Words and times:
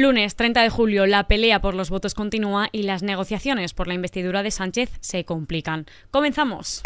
Lunes 0.00 0.34
30 0.34 0.62
de 0.62 0.70
julio, 0.70 1.04
la 1.04 1.24
pelea 1.24 1.60
por 1.60 1.74
los 1.74 1.90
votos 1.90 2.14
continúa 2.14 2.70
y 2.72 2.84
las 2.84 3.02
negociaciones 3.02 3.74
por 3.74 3.86
la 3.86 3.92
investidura 3.92 4.42
de 4.42 4.50
Sánchez 4.50 4.90
se 5.00 5.26
complican. 5.26 5.84
Comenzamos. 6.10 6.80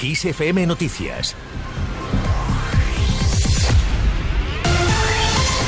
ISFM 0.00 0.64
Noticias. 0.64 1.34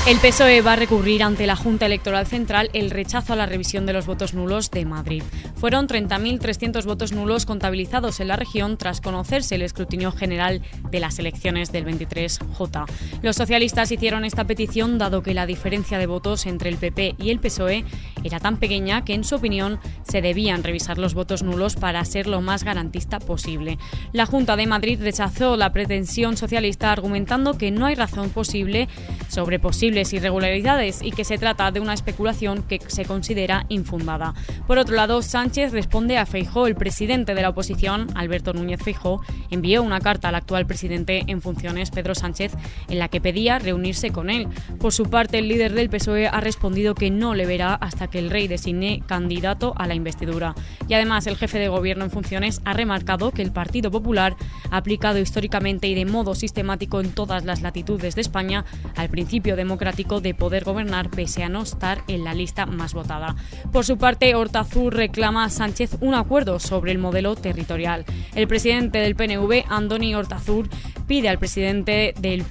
El 0.07 0.19
PSOE 0.19 0.61
va 0.61 0.75
a 0.75 0.77
recurrir 0.77 1.25
ante 1.25 1.49
la 1.49 1.57
Junta 1.57 1.87
Electoral 1.87 2.29
Central 2.29 2.71
el 2.73 2.93
rechazo 2.93 3.33
a 3.33 3.37
la 3.37 3.47
revisión 3.47 3.87
de 3.87 3.93
los 3.93 4.07
votos 4.07 4.35
nulos 4.35 4.71
de 4.71 4.85
Madrid. 4.85 5.25
Fueron 5.57 5.89
30.300 5.89 6.85
votos 6.85 7.13
nulos 7.13 7.47
contabilizados 7.47 8.21
en 8.21 8.29
la 8.29 8.37
región 8.37 8.77
tras 8.77 9.01
conocerse 9.01 9.55
el 9.55 9.63
escrutinio 9.63 10.13
general 10.13 10.63
de 10.91 11.01
las 11.01 11.19
elecciones 11.19 11.73
del 11.73 11.87
23J. 11.87 12.87
Los 13.23 13.37
socialistas 13.37 13.91
hicieron 13.91 14.25
esta 14.25 14.45
petición 14.45 14.99
dado 14.99 15.23
que 15.23 15.35
la 15.35 15.47
diferencia 15.47 15.99
de 15.99 16.07
votos 16.07 16.47
entre 16.47 16.69
el 16.69 16.77
PP 16.77 17.17
y 17.19 17.31
el 17.31 17.41
PSOE 17.41 17.85
era 18.25 18.41
tan 18.41 18.59
pequeña 18.59 19.05
que, 19.05 19.15
en 19.15 19.25
su 19.25 19.37
opinión, 19.37 19.79
se 20.03 20.23
debían 20.23 20.63
revisar 20.63 20.99
los 20.99 21.15
votos 21.15 21.43
nulos 21.43 21.77
para 21.77 22.05
ser 22.05 22.27
lo 22.27 22.41
más 22.41 22.65
garantista 22.65 23.19
posible. 23.19 23.79
La 24.13 24.27
Junta 24.27 24.57
de 24.57 24.67
Madrid 24.67 25.01
rechazó 25.01 25.57
la 25.57 25.73
pretensión 25.73 26.37
socialista 26.37 26.93
argumentando 26.93 27.59
que 27.59 27.71
no 27.71 27.87
hay 27.87 27.95
razón 27.95 28.31
posible 28.31 28.89
sobre 29.29 29.59
posible 29.59 29.97
irregularidades 30.13 31.01
y 31.03 31.11
que 31.11 31.25
se 31.25 31.39
trata 31.39 31.71
de 31.71 31.81
una 31.81 31.95
especulación 31.95 32.63
que 32.63 32.81
se 32.87 33.05
considera 33.05 33.67
infundada. 33.69 34.35
Por 34.67 34.79
otro 34.79 34.95
lado, 34.95 35.23
Sánchez 35.23 35.73
responde 35.73 36.19
a 36.19 36.27
Feijó. 36.27 36.67
El 36.67 36.75
presidente 36.75 37.35
de 37.35 37.43
la 37.43 37.51
oposición, 37.51 38.09
Alberto 38.15 38.53
Núñez 38.53 38.83
Feijó, 38.83 39.23
envió 39.51 39.83
una 39.83 40.01
carta 40.01 40.29
al 40.29 40.35
actual 40.35 40.67
presidente 40.67 41.25
en 41.27 41.41
funciones, 41.41 41.91
Pedro 41.91 42.15
Sánchez, 42.15 42.53
en 42.89 42.99
la 42.99 43.09
que 43.09 43.21
pedía 43.21 43.59
reunirse 43.59 44.11
con 44.11 44.31
él. 44.31 44.49
Por 44.79 44.93
su 44.93 45.05
parte, 45.05 45.39
el 45.39 45.49
líder 45.49 45.73
del 45.73 45.91
PSOE 45.91 46.29
ha 46.29 46.41
respondido 46.41 46.95
que 46.95 47.11
no 47.11 47.35
le 47.35 47.47
verá 47.47 47.75
hasta 47.75 48.06
que 48.09 48.19
el 48.19 48.31
rey 48.31 48.49
designe 48.49 49.03
candidato 49.07 49.75
a 49.77 49.87
la 49.87 49.95
investidura. 49.95 50.55
Y 50.89 50.95
además, 50.95 51.27
el 51.27 51.37
jefe 51.37 51.59
de 51.59 51.69
gobierno 51.69 52.05
en 52.05 52.11
funciones 52.11 52.61
ha 52.65 52.73
remarcado 52.73 53.31
que 53.31 53.43
el 53.43 53.53
Partido 53.53 53.91
Popular 53.91 54.37
ha 54.71 54.77
aplicado 54.77 55.19
históricamente 55.19 55.89
y 55.89 55.95
de 55.95 56.05
modo 56.05 56.35
sistemático 56.35 57.01
en 57.01 57.13
todas 57.13 57.45
las 57.45 57.63
latitudes 57.63 58.15
de 58.15 58.21
España 58.21 58.65
al 58.97 59.09
principio 59.09 59.57
democrático 59.57 60.21
de 60.21 60.35
poder 60.35 60.65
gobernar 60.65 61.11
pese 61.11 61.43
a 61.43 61.49
no 61.49 61.63
estar 61.63 62.03
en 62.09 62.25
la 62.25 62.35
lista 62.35 62.67
más 62.67 62.95
votada. 62.95 63.37
Por 63.73 63.85
su 63.85 63.99
parte, 63.99 64.35
Hortazur 64.35 64.95
reclama 64.95 65.45
a 65.45 65.51
Sánchez 65.51 65.97
un 66.01 66.15
acuerdo 66.15 66.59
sobre 66.59 66.93
el 66.93 66.99
modelo 66.99 67.35
territorial. 67.37 68.05
El 68.35 68.49
presidente 68.49 68.99
del 68.99 69.17
PNV, 69.17 69.65
Andoni 69.69 70.15
Hortazur, 70.15 70.69
pide 71.07 71.29
al 71.29 71.39
presidente 71.39 72.15
del, 72.19 72.45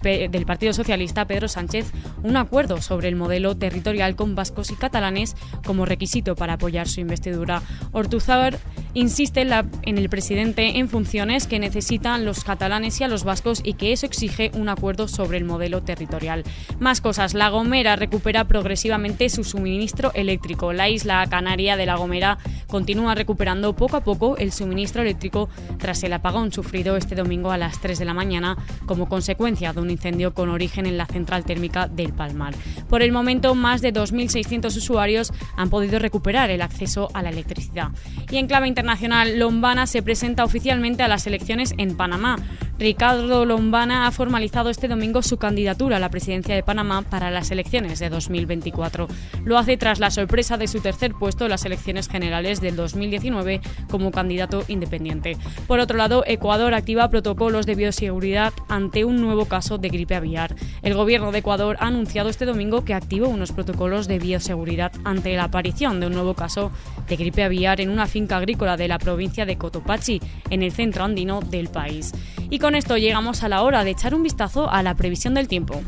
Partido 0.46 0.74
Socialista, 0.74 1.26
Pedro 1.26 1.48
Sánchez, 1.48 1.92
un 2.24 2.38
acuerdo 2.38 2.82
sobre 2.82 3.08
el 3.08 3.16
modelo 3.16 3.56
territorial 3.56 4.16
con 4.16 4.36
vascos 4.36 4.72
y 4.72 4.76
catalanes 4.76 5.36
como 5.66 5.86
requisito 5.86 6.36
para 6.36 6.54
apoyar 6.54 6.88
su 6.88 7.02
investidura. 7.02 7.62
Hortazur 7.92 8.58
insiste 8.96 9.42
en, 9.42 9.50
la, 9.50 9.66
en 9.84 9.98
el 9.98 10.10
presidente 10.10 10.80
en 10.80 10.90
funciones 10.90 11.46
que 11.48 11.60
necesitan 11.60 12.26
los 12.26 12.44
catalanes 12.44 13.00
y 13.00 13.04
a 13.04 13.10
los 13.10 13.26
vascos 13.26 13.62
y 13.64 13.74
que 13.74 13.92
eso 13.92 14.06
exige 14.06 14.52
un 14.56 14.70
acuerdo 14.70 15.10
sobre 15.10 15.38
el 15.38 15.44
modelo 15.44 15.84
territorial. 15.84 16.44
Más 16.80 17.02
cosas 17.02 17.34
la 17.34 17.50
Gomera 17.50 17.98
recupera 17.98 18.46
progresivamente 18.46 19.30
su 19.30 19.44
suministro 19.44 20.14
eléctrico. 20.14 20.72
La 20.72 20.90
isla 20.90 21.28
canaria 21.30 21.76
de 21.76 21.86
La 21.86 21.98
Gomera 21.98 22.38
continúa 22.68 23.16
recuperando 23.16 23.76
poco 23.76 23.98
a 23.98 24.04
poco 24.04 24.38
el 24.38 24.54
suministro 24.54 25.02
eléctrico 25.02 25.50
tras 25.78 26.02
el 26.04 26.14
apagón 26.14 26.54
sufrido 26.54 26.96
este 26.96 27.16
domingo 27.16 27.52
a 27.52 27.58
las 27.58 27.82
3 27.82 28.00
de 28.00 28.06
la 28.06 28.14
mañana 28.14 28.56
como 28.86 29.10
consecuencia 29.10 29.74
de 29.74 29.82
un 29.82 29.92
incendio 29.92 30.34
con 30.34 30.50
origen 30.50 30.86
en 30.86 30.98
la 30.98 31.06
central 31.06 31.44
térmica 31.44 31.90
del 31.90 32.14
Palmar. 32.14 32.56
Por 32.88 33.02
el 33.02 33.12
momento, 33.12 33.56
más 33.56 33.82
de 33.82 33.94
2.600 33.94 34.68
usuarios 34.78 35.34
han 35.58 35.70
podido 35.70 36.00
recuperar 36.00 36.50
el 36.50 36.62
acceso 36.62 37.10
a 37.14 37.22
la 37.22 37.30
electricidad. 37.30 37.90
Y 38.32 38.38
en 38.38 38.48
clave 38.48 38.68
internacional, 38.70 38.85
Lombana 39.26 39.88
se 39.88 40.02
presenta 40.02 40.44
oficialmente 40.44 41.04
a 41.04 41.08
las 41.08 41.28
elecciones 41.28 41.74
en 41.78 41.98
Panamá. 41.98 42.38
Ricardo 42.78 43.46
Lombana 43.46 44.06
ha 44.06 44.12
formalizado 44.12 44.70
este 44.70 44.90
domingo 44.90 45.22
su 45.22 45.38
candidatura 45.38 45.96
a 45.96 46.00
la 46.00 46.10
presidencia 46.10 46.56
de 46.56 46.62
Panamá 46.62 47.04
para 47.04 47.32
las 47.32 47.50
elecciones 47.50 48.00
de 48.00 48.10
2024. 48.10 49.08
Lo 49.46 49.58
hace 49.58 49.78
tras 49.78 50.00
la 50.00 50.12
sorpresa 50.12 50.58
de 50.58 50.68
su 50.68 50.82
tercer 50.82 51.14
puesto 51.14 51.46
en 51.46 51.52
las 51.52 51.64
elecciones 51.64 52.10
generales 52.10 52.60
del 52.60 52.76
2019 52.76 53.62
como 53.90 54.12
candidato 54.12 54.66
independiente. 54.68 55.38
Por 55.68 55.80
otro 55.80 55.98
lado, 55.98 56.26
Ecuador 56.28 56.74
activa 56.74 57.10
protocolos 57.10 57.66
de 57.66 57.76
bioseguridad 57.76 58.52
ante 58.68 59.06
un 59.06 59.22
nuevo 59.22 59.46
caso 59.46 59.78
de 59.78 59.88
gripe 59.88 60.16
aviar. 60.16 60.54
El 60.82 60.96
gobierno 60.96 61.32
de 61.32 61.40
Ecuador 61.40 61.78
ha 61.80 61.88
anunciado 61.88 62.28
este 62.28 62.46
domingo 62.46 62.84
que 62.84 62.94
activó 62.94 63.30
unos 63.30 63.54
protocolos 63.54 64.10
de 64.10 64.20
bioseguridad 64.20 64.92
ante 65.06 65.34
la 65.38 65.46
aparición 65.46 66.02
de 66.02 66.08
un 66.08 66.14
nuevo 66.14 66.34
caso 66.34 66.74
de 67.08 67.16
gripe 67.16 67.42
aviar 67.42 67.80
en 67.80 67.90
una 67.90 68.06
finca 68.06 68.36
agrícola 68.36 68.76
de 68.76 68.90
la 68.90 69.00
provincia 69.00 69.46
de 69.46 69.58
Cotopaxi, 69.58 70.20
en 70.50 70.62
el 70.62 70.74
centro 70.74 71.06
andino 71.06 71.40
del 71.40 71.70
país. 71.70 72.12
Y 72.50 72.60
con 72.60 72.76
esto 72.76 72.98
llegamos 72.98 73.44
a 73.44 73.50
la 73.50 73.64
hora 73.64 73.84
de 73.84 73.92
echar 73.92 74.14
un 74.16 74.24
vistazo 74.24 74.70
a 74.70 74.84
la 74.84 74.96
previsión 74.96 75.34
del 75.34 75.48
tiempo. 75.48 75.82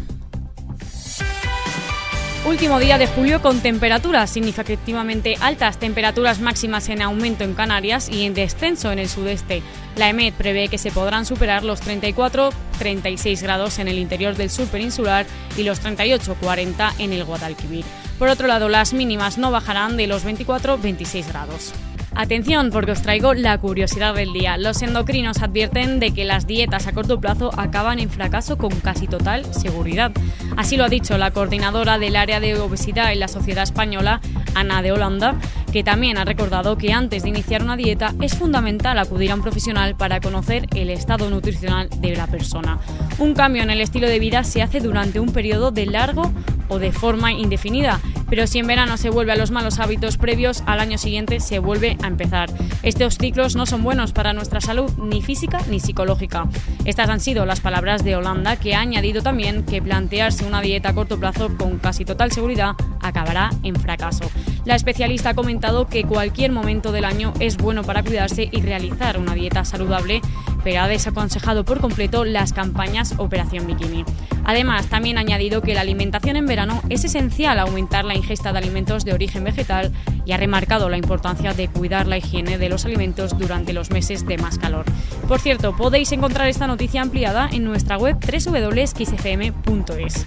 Último 2.48 2.80
día 2.80 2.98
de 2.98 3.08
julio 3.08 3.42
con 3.42 3.60
temperaturas 3.60 4.30
significativamente 4.30 5.36
altas, 5.42 5.80
temperaturas 5.80 6.40
máximas 6.40 6.88
en 6.88 7.02
aumento 7.02 7.44
en 7.44 7.54
Canarias 7.54 8.08
y 8.08 8.24
en 8.24 8.34
descenso 8.34 8.90
en 8.90 9.00
el 9.00 9.10
sudeste. 9.10 9.62
La 9.98 10.08
EMET 10.08 10.34
prevé 10.34 10.70
que 10.70 10.78
se 10.78 10.92
podrán 10.92 11.26
superar 11.26 11.66
los 11.66 11.82
34-36 11.82 13.42
grados 13.42 13.80
en 13.80 13.90
el 13.90 14.00
interior 14.00 14.36
del 14.36 14.50
sur 14.50 14.66
peninsular 14.68 15.26
y 15.58 15.64
los 15.64 15.84
38-40 15.84 16.94
en 17.00 17.12
el 17.12 17.26
Guadalquivir. 17.26 17.84
Por 18.18 18.30
otro 18.30 18.48
lado, 18.48 18.70
las 18.70 18.94
mínimas 18.94 19.38
no 19.38 19.52
bajarán 19.52 19.98
de 19.98 20.08
los 20.08 20.26
24-26 20.26 21.28
grados. 21.28 21.74
Atención 22.20 22.72
porque 22.72 22.94
os 22.94 23.04
traigo 23.04 23.36
la 23.36 23.56
curiosidad 23.60 24.16
del 24.16 24.34
día. 24.34 24.58
Los 24.58 24.82
endocrinos 24.82 25.44
advierten 25.44 26.00
de 26.00 26.16
que 26.16 26.26
las 26.26 26.48
dietas 26.48 26.88
a 26.88 26.92
corto 26.92 27.20
plazo 27.20 27.52
acaban 27.56 28.00
en 28.00 28.10
fracaso 28.10 28.58
con 28.58 28.72
casi 28.80 29.06
total 29.06 29.46
seguridad. 29.54 30.12
Así 30.58 30.78
lo 30.78 30.86
ha 30.86 30.90
dicho 30.90 31.16
la 31.20 31.30
coordinadora 31.30 32.00
del 32.00 32.16
área 32.16 32.40
de 32.40 32.60
obesidad 32.60 33.12
en 33.14 33.20
la 33.20 33.28
Sociedad 33.28 33.62
Española, 33.62 34.20
Ana 34.56 34.82
de 34.82 34.92
Holanda, 34.92 35.36
que 35.72 35.84
también 35.84 36.18
ha 36.18 36.26
recordado 36.26 36.76
que 36.76 36.92
antes 36.92 37.22
de 37.22 37.30
iniciar 37.30 37.62
una 37.62 37.78
dieta 37.78 38.16
es 38.20 38.36
fundamental 38.36 38.98
acudir 38.98 39.32
a 39.32 39.36
un 39.36 39.44
profesional 39.44 39.96
para 39.96 40.20
conocer 40.20 40.66
el 40.76 40.90
estado 40.90 41.30
nutricional 41.30 41.88
de 42.00 42.16
la 42.16 42.26
persona. 42.26 42.80
Un 43.20 43.36
cambio 43.36 43.62
en 43.62 43.70
el 43.70 43.80
estilo 43.80 44.08
de 44.08 44.18
vida 44.18 44.44
se 44.44 44.64
hace 44.64 44.80
durante 44.80 45.20
un 45.20 45.32
periodo 45.32 45.70
de 45.70 45.86
largo 45.86 46.34
o 46.68 46.80
de 46.80 46.92
forma 46.92 47.32
indefinida, 47.32 48.00
pero 48.30 48.48
si 48.48 48.60
en 48.60 48.68
verano 48.68 48.98
se 48.98 49.10
vuelve 49.10 49.32
a 49.32 49.36
los 49.38 49.52
malos 49.52 49.80
hábitos 49.80 50.18
previos, 50.18 50.64
al 50.66 50.80
año 50.80 50.98
siguiente 50.98 51.40
se 51.40 51.60
vuelve 51.60 51.98
a 52.04 52.08
empezar. 52.08 52.50
Estos 52.84 53.18
ciclos 53.18 53.56
no 53.56 53.66
son 53.66 53.84
buenos 53.84 54.12
para 54.12 54.34
nuestra 54.34 54.62
salud, 54.62 54.92
ni 54.98 55.22
física 55.22 55.60
ni 55.70 55.80
psicológica. 55.80 56.48
Estas 56.86 57.10
han 57.10 57.20
sido 57.20 57.46
las 57.46 57.62
palabras 57.62 58.04
de 58.04 58.16
Holanda, 58.16 58.58
que 58.58 58.76
ha 58.76 58.82
añadido 58.82 59.22
también 59.22 59.64
que 59.64 59.82
plantearse 59.82 60.46
una 60.46 60.62
dieta 60.62 60.90
a 60.90 60.94
corto 60.94 61.20
plazo 61.20 61.56
con 61.58 61.78
casi 61.80 62.06
total 62.06 62.32
seguridad 62.32 62.76
acabará 63.02 63.50
en 63.64 63.76
fracaso. 63.76 64.26
La 64.66 64.76
especialista 64.76 65.30
ha 65.30 65.34
comentado 65.34 65.88
que 65.88 66.04
cualquier 66.04 66.52
momento 66.52 66.92
del 66.92 67.06
año 67.06 67.34
es 67.40 67.58
bueno 67.58 67.84
para 67.84 68.04
cuidarse 68.04 68.50
y 68.52 68.62
realizar 68.62 69.18
una 69.18 69.34
dieta 69.34 69.64
saludable, 69.64 70.22
pero 70.64 70.82
ha 70.82 70.88
desaconsejado 70.88 71.64
por 71.64 71.80
completo 71.80 72.26
las 72.26 72.52
campañas 72.52 73.14
Operación 73.18 73.66
Bikini. 73.68 74.04
Además, 74.48 74.88
también 74.88 75.18
ha 75.18 75.22
añadido 75.22 75.62
que 75.62 75.74
la 75.74 75.82
alimentación 75.82 76.38
en 76.38 76.46
verano 76.46 76.82
es 76.88 77.04
esencial 77.04 77.60
aumentar 77.60 78.06
la 78.06 78.16
ingesta 78.16 78.54
de 78.54 78.60
alimentos 78.60 79.04
de 79.04 79.12
origen 79.12 79.44
vegetal 79.44 79.92
y 80.26 80.32
ha 80.32 80.38
remarcado 80.38 80.88
la 80.88 80.96
importancia 80.96 81.54
de 81.54 81.68
cuidar 81.68 82.08
la 82.08 82.18
higiene 82.18 82.58
de 82.58 82.70
los 82.70 82.86
alimentos 82.86 83.38
durante 83.38 83.74
los 83.74 83.92
meses 83.92 84.26
de 84.26 84.38
más 84.38 84.58
calor. 84.58 84.86
Por 85.28 85.42
cierto, 85.42 85.76
podéis 85.76 86.14
encontrar 86.14 86.48
esta 86.48 86.66
noticia 86.66 87.02
ampliada 87.02 87.50
en 87.52 87.66
nuestra 87.66 87.98
web 87.98 88.16
www.xfm.es. 88.22 90.26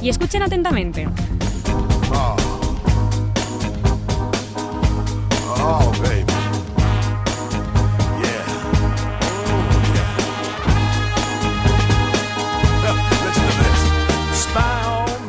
Y 0.00 0.08
escuchen 0.08 0.44
atentamente. 0.44 1.08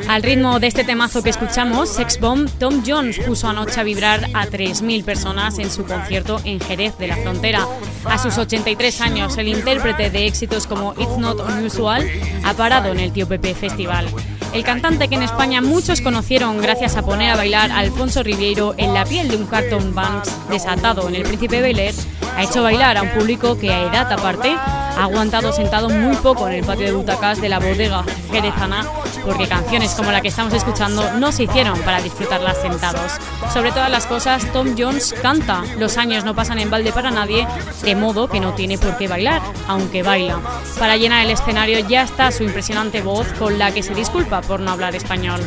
Al 0.10 0.24
ritmo 0.24 0.60
de 0.60 0.66
este 0.66 0.84
temazo 0.84 1.22
que 1.22 1.30
escuchamos, 1.30 1.88
Sex 1.88 2.20
Bomb, 2.20 2.50
Tom 2.58 2.82
Jones 2.84 3.20
puso 3.20 3.48
anoche 3.48 3.80
a 3.80 3.84
vibrar 3.84 4.26
a 4.34 4.48
3.000 4.48 5.04
personas 5.04 5.60
en 5.60 5.70
su 5.70 5.86
concierto 5.86 6.42
en 6.46 6.60
Jerez 6.60 6.98
de 6.98 7.06
la 7.06 7.16
Frontera. 7.16 7.68
A 8.06 8.18
sus 8.18 8.40
83 8.40 9.02
años, 9.02 9.38
el 9.38 9.50
intérprete 9.50 10.10
de 10.10 10.26
éxitos 10.26 10.66
como 10.66 10.94
It's 10.94 11.20
Not 11.20 11.40
Unusual 11.40 12.10
ha 12.44 12.56
parado 12.56 12.92
en 12.92 13.00
el 13.00 13.12
Tío 13.12 13.28
Pepe 13.28 13.54
Festival. 13.54 14.08
El 14.52 14.64
cantante 14.64 15.10
que 15.10 15.16
en 15.16 15.22
España 15.22 15.62
muchos 15.62 16.02
conocieron 16.02 16.60
gracias 16.60 16.98
a 16.98 17.04
poner 17.04 17.30
a 17.30 17.36
bailar 17.36 17.70
a 17.70 17.78
Alfonso 17.78 18.24
Ribeiro 18.24 18.74
en 18.78 18.96
la 18.96 19.06
piel 19.06 19.30
de 19.30 19.38
un 19.38 19.46
carton 19.46 19.94
Banks 19.94 20.36
desatado 20.50 21.08
en 21.08 21.14
El 21.14 21.22
Príncipe 21.22 21.62
Bel 21.62 21.94
ha 22.36 22.44
hecho 22.44 22.64
bailar 22.64 22.98
a 22.98 23.04
un 23.04 23.10
público 23.10 23.60
que 23.60 23.72
a 23.72 23.84
edad 23.84 24.12
aparte 24.12 24.50
ha 24.50 25.04
aguantado 25.04 25.54
sentado 25.54 25.88
muy 25.88 26.16
poco 26.16 26.48
en 26.48 26.56
el 26.56 26.66
patio 26.66 26.88
de 26.88 26.94
butacas 26.94 27.40
de 27.42 27.50
la 27.50 27.60
bodega 27.60 28.04
jerezana 28.32 28.88
porque 29.26 29.48
canciones 29.48 29.94
como 29.96 30.12
la 30.12 30.22
que 30.22 30.28
estamos 30.28 30.54
escuchando 30.54 31.12
no 31.14 31.32
se 31.32 31.44
hicieron 31.44 31.80
para 31.82 32.02
disfrutarlas 32.02 32.62
sentados. 32.62 33.14
Sobre 33.54 33.72
todas 33.72 33.90
las 33.90 34.06
cosas, 34.06 34.52
Tom 34.52 34.76
Jones 34.78 35.14
canta. 35.22 35.64
Los 35.78 35.98
años 35.98 36.24
no 36.24 36.36
pasan 36.36 36.60
en 36.60 36.70
balde 36.70 36.92
para 36.92 37.12
nadie, 37.12 37.48
de 37.84 37.96
modo 37.96 38.28
que 38.28 38.40
no 38.40 38.54
tiene 38.54 38.78
por 38.78 38.98
qué 38.98 39.08
bailar, 39.08 39.42
aunque 39.68 40.04
baila. 40.04 40.40
Para 40.78 40.98
llenar 40.98 41.24
el 41.24 41.32
escenario 41.32 41.80
ya 41.88 42.04
está 42.04 42.32
su 42.32 42.44
impresionante 42.44 43.02
voz 43.02 43.28
con 43.40 43.58
la 43.58 43.72
que 43.74 43.84
se 43.84 43.94
disculpa 43.94 44.42
por 44.42 44.60
no 44.60 44.72
hablar 44.72 44.96
español. 44.96 45.42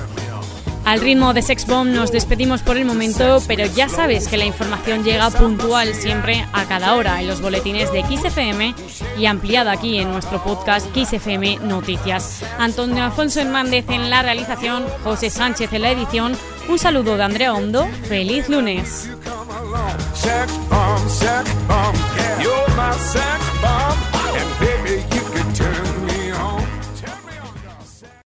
Al 0.85 1.01
ritmo 1.01 1.33
de 1.33 1.43
Sex 1.43 1.67
Bomb 1.67 1.91
nos 1.91 2.11
despedimos 2.11 2.63
por 2.63 2.77
el 2.77 2.85
momento, 2.85 3.41
pero 3.47 3.65
ya 3.67 3.89
sabes 3.89 4.27
que 4.27 4.37
la 4.37 4.45
información 4.45 5.05
llega 5.05 5.31
puntual 5.31 5.95
siempre 5.95 6.45
a 6.53 6.65
cada 6.65 6.97
hora 6.97 7.21
en 7.21 7.29
los 7.29 7.41
boletines 7.41 7.93
de 7.93 8.03
XFM 8.03 8.75
y 9.17 9.27
ampliada 9.27 9.73
aquí 9.73 9.99
en 9.99 10.11
nuestro 10.11 10.43
podcast 10.43 10.87
XFM 10.95 11.59
Noticias. 11.63 12.45
Antonio 12.59 13.05
Alfonso 13.05 13.41
Hernández 13.41 13.85
en 13.91 14.11
la 14.11 14.23
realización, 14.23 14.85
José 15.05 15.31
Sánchez 15.31 15.73
en 15.73 15.83
la 15.83 15.93
edición. 15.93 16.37
Un 16.69 16.79
saludo 16.79 17.17
de 17.17 17.23
Andrea 17.25 17.55
Hondo. 17.55 17.87
¡Feliz 18.09 18.49
lunes! 18.49 19.09